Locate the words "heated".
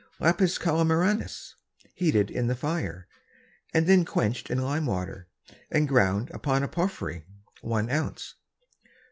1.93-2.31